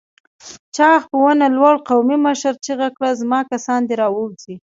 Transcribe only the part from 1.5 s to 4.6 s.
لوړ قومي مشر چيغه کړه! زما کسان دې راووځي!